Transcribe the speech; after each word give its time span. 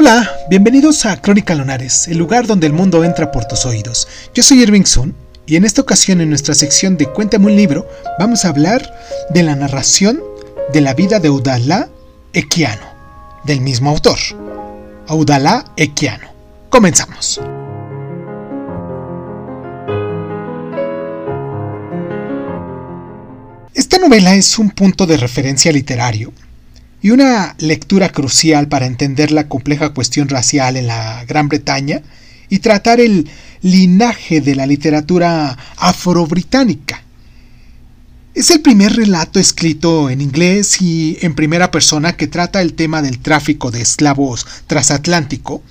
Hola, 0.00 0.30
bienvenidos 0.48 1.06
a 1.06 1.20
Crónica 1.20 1.56
Lunares, 1.56 2.06
el 2.06 2.18
lugar 2.18 2.46
donde 2.46 2.68
el 2.68 2.72
mundo 2.72 3.02
entra 3.02 3.32
por 3.32 3.46
tus 3.46 3.66
oídos. 3.66 4.06
Yo 4.32 4.44
soy 4.44 4.62
Irving 4.62 4.84
Sun 4.84 5.12
y 5.44 5.56
en 5.56 5.64
esta 5.64 5.82
ocasión 5.82 6.20
en 6.20 6.28
nuestra 6.28 6.54
sección 6.54 6.96
de 6.96 7.06
Cuéntame 7.06 7.46
un 7.46 7.56
libro 7.56 7.84
vamos 8.16 8.44
a 8.44 8.50
hablar 8.50 8.88
de 9.30 9.42
la 9.42 9.56
narración 9.56 10.22
de 10.72 10.82
la 10.82 10.94
vida 10.94 11.18
de 11.18 11.26
Audalá 11.26 11.88
Equiano, 12.32 12.86
del 13.42 13.60
mismo 13.60 13.90
autor, 13.90 14.18
Audalá 15.08 15.64
Equiano. 15.76 16.28
Comenzamos. 16.68 17.40
Esta 23.74 23.98
novela 23.98 24.36
es 24.36 24.60
un 24.60 24.70
punto 24.70 25.06
de 25.06 25.16
referencia 25.16 25.72
literario 25.72 26.32
y 27.00 27.10
una 27.10 27.54
lectura 27.58 28.10
crucial 28.10 28.68
para 28.68 28.86
entender 28.86 29.30
la 29.30 29.48
compleja 29.48 29.90
cuestión 29.90 30.28
racial 30.28 30.76
en 30.76 30.88
la 30.88 31.24
Gran 31.26 31.48
Bretaña 31.48 32.02
y 32.48 32.58
tratar 32.58 33.00
el 33.00 33.28
linaje 33.62 34.40
de 34.40 34.54
la 34.54 34.66
literatura 34.66 35.56
afro-británica. 35.76 37.02
Es 38.34 38.50
el 38.50 38.60
primer 38.60 38.94
relato 38.94 39.40
escrito 39.40 40.10
en 40.10 40.20
inglés 40.20 40.80
y 40.80 41.18
en 41.22 41.34
primera 41.34 41.70
persona 41.70 42.16
que 42.16 42.28
trata 42.28 42.62
el 42.62 42.74
tema 42.74 43.02
del 43.02 43.18
tráfico 43.18 43.70
de 43.70 43.80
esclavos 43.80 44.46
transatlántico 44.66 45.62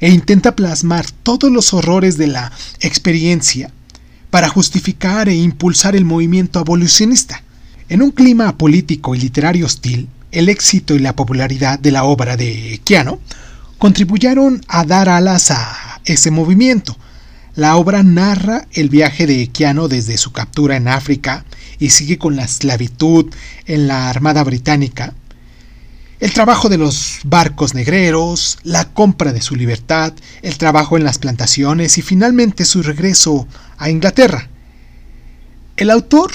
e 0.00 0.10
intenta 0.10 0.56
plasmar 0.56 1.06
todos 1.22 1.50
los 1.50 1.72
horrores 1.72 2.18
de 2.18 2.26
la 2.26 2.52
experiencia 2.80 3.70
para 4.30 4.48
justificar 4.48 5.28
e 5.28 5.34
impulsar 5.34 5.96
el 5.96 6.04
movimiento 6.04 6.58
abolicionista. 6.58 7.42
En 7.88 8.02
un 8.02 8.10
clima 8.10 8.58
político 8.58 9.14
y 9.14 9.20
literario 9.20 9.66
hostil, 9.66 10.08
el 10.36 10.50
éxito 10.50 10.94
y 10.94 10.98
la 10.98 11.16
popularidad 11.16 11.78
de 11.78 11.90
la 11.90 12.04
obra 12.04 12.36
de 12.36 12.78
Keanu 12.84 13.18
contribuyeron 13.78 14.62
a 14.68 14.84
dar 14.84 15.08
alas 15.08 15.50
a 15.50 16.02
ese 16.04 16.30
movimiento. 16.30 16.94
La 17.54 17.76
obra 17.76 18.02
narra 18.02 18.68
el 18.72 18.90
viaje 18.90 19.26
de 19.26 19.46
Keanu 19.46 19.88
desde 19.88 20.18
su 20.18 20.32
captura 20.32 20.76
en 20.76 20.88
África 20.88 21.46
y 21.78 21.88
sigue 21.88 22.18
con 22.18 22.36
la 22.36 22.44
esclavitud 22.44 23.34
en 23.64 23.88
la 23.88 24.10
Armada 24.10 24.44
Británica, 24.44 25.14
el 26.20 26.34
trabajo 26.34 26.68
de 26.68 26.76
los 26.76 27.20
barcos 27.24 27.72
negreros, 27.72 28.58
la 28.62 28.92
compra 28.92 29.32
de 29.32 29.40
su 29.40 29.56
libertad, 29.56 30.12
el 30.42 30.58
trabajo 30.58 30.98
en 30.98 31.04
las 31.04 31.18
plantaciones 31.18 31.96
y 31.96 32.02
finalmente 32.02 32.66
su 32.66 32.82
regreso 32.82 33.48
a 33.78 33.88
Inglaterra. 33.88 34.50
El 35.78 35.90
autor 35.90 36.30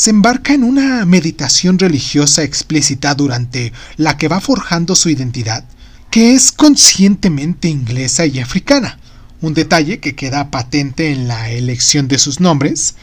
se 0.00 0.08
embarca 0.08 0.54
en 0.54 0.64
una 0.64 1.04
meditación 1.04 1.78
religiosa 1.78 2.42
explícita 2.42 3.14
durante 3.14 3.74
la 3.98 4.16
que 4.16 4.28
va 4.28 4.40
forjando 4.40 4.96
su 4.96 5.10
identidad, 5.10 5.66
que 6.10 6.34
es 6.34 6.52
conscientemente 6.52 7.68
inglesa 7.68 8.24
y 8.24 8.40
africana, 8.40 8.98
un 9.42 9.52
detalle 9.52 10.00
que 10.00 10.14
queda 10.14 10.50
patente 10.50 11.12
en 11.12 11.28
la 11.28 11.50
elección 11.50 12.08
de 12.08 12.18
sus 12.18 12.40
nombres, 12.40 12.94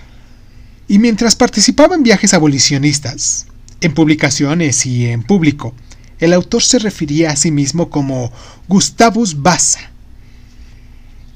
y 0.87 0.97
mientras 0.97 1.35
participaba 1.35 1.93
en 1.93 2.01
viajes 2.01 2.33
abolicionistas, 2.33 3.45
en 3.79 3.93
publicaciones 3.93 4.83
y 4.87 5.05
en 5.05 5.21
público, 5.21 5.75
el 6.17 6.33
autor 6.33 6.63
se 6.63 6.79
refería 6.79 7.29
a 7.29 7.35
sí 7.35 7.51
mismo 7.51 7.91
como 7.91 8.31
Gustavus 8.67 9.39
Vassa. 9.39 9.91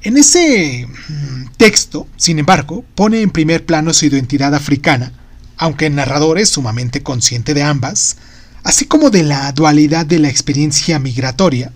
En 0.01 0.17
ese 0.17 0.87
mm, 0.87 1.51
texto, 1.57 2.07
sin 2.17 2.39
embargo, 2.39 2.83
pone 2.95 3.21
en 3.21 3.29
primer 3.29 3.63
plano 3.63 3.93
su 3.93 4.07
identidad 4.07 4.55
africana, 4.55 5.13
aunque 5.61 5.85
el 5.85 5.95
narrador 5.95 6.39
es 6.39 6.49
sumamente 6.49 7.03
consciente 7.03 7.53
de 7.53 7.61
ambas, 7.61 8.17
así 8.63 8.85
como 8.85 9.11
de 9.11 9.21
la 9.21 9.51
dualidad 9.51 10.07
de 10.07 10.17
la 10.17 10.27
experiencia 10.27 10.97
migratoria, 10.97 11.71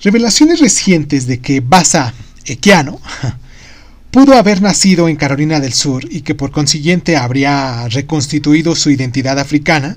revelaciones 0.00 0.60
recientes 0.60 1.26
de 1.26 1.40
que 1.40 1.58
Basa 1.58 2.14
Equiano 2.44 3.00
pudo 4.12 4.34
haber 4.34 4.62
nacido 4.62 5.08
en 5.08 5.16
Carolina 5.16 5.58
del 5.58 5.72
Sur 5.72 6.04
y 6.08 6.20
que 6.20 6.36
por 6.36 6.52
consiguiente 6.52 7.16
habría 7.16 7.88
reconstituido 7.88 8.76
su 8.76 8.90
identidad 8.90 9.40
africana, 9.40 9.96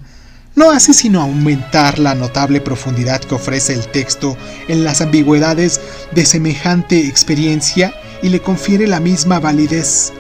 no 0.56 0.72
hace 0.72 0.96
sino 0.96 1.22
aumentar 1.22 2.00
la 2.00 2.16
notable 2.16 2.60
profundidad 2.60 3.22
que 3.22 3.36
ofrece 3.36 3.74
el 3.74 3.86
texto 3.92 4.36
en 4.68 4.84
las 4.84 5.02
ambigüedades 5.02 5.80
de 6.12 6.26
semejante 6.26 7.06
experiencia 7.06 7.94
y 8.24 8.30
le 8.30 8.42
confiere 8.42 8.88
la 8.88 9.00
misma 9.00 9.40
validez 9.40 10.12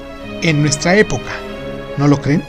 en 0.43 0.61
nuestra 0.61 0.95
época. 0.97 1.31
¿No 1.97 2.07
lo 2.07 2.21
creen? 2.21 2.43